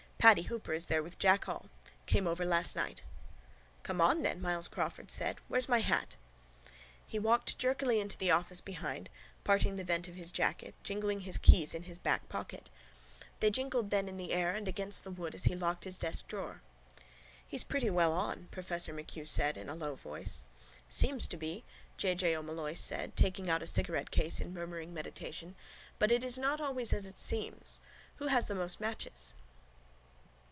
[0.21, 1.65] Paddy Hooper is there with Jack Hall.
[2.05, 3.01] Came over last night.
[3.81, 5.39] —Come on then, Myles Crawford said.
[5.47, 6.15] Where's my hat?
[7.07, 9.09] He walked jerkily into the office behind,
[9.43, 12.69] parting the vent of his jacket, jingling his keys in his back pocket.
[13.39, 16.27] They jingled then in the air and against the wood as he locked his desk
[16.27, 16.61] drawer.
[17.47, 20.43] —He's pretty well on, professor MacHugh said in a low voice.
[20.87, 21.63] —Seems to be,
[21.97, 22.13] J.
[22.13, 22.35] J.
[22.37, 25.55] O'Molloy said, taking out a cigarettecase in murmuring meditation,
[25.97, 27.81] but it is not always as it seems.
[28.17, 29.33] Who has the most matches?